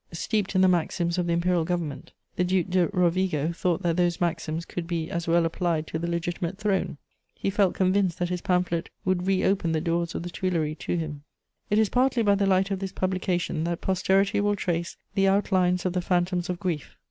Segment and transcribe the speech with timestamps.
[0.11, 4.19] Steeped in the maxims of the imperial government, the Duc de Rovigo thought that those
[4.19, 6.97] maxims could be as well applied to the legitimate throne;
[7.35, 11.21] he felt convinced that his pamphlet would reopen the doors of the Tuileries to him.
[11.69, 15.85] It is partly by the light of this publication that posterity will trace the outlines
[15.85, 16.97] of the phantoms of grief.